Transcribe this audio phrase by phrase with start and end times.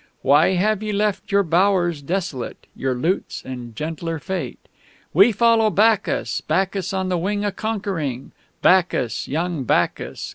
[0.23, 4.57] Why have ye left your bowers desolate, Your lutes, and gentler fate?
[5.13, 8.31] 'We follow Bacchus, Bacchus on the wing A conquering!
[8.63, 10.27] Bacchus, young Bacchus!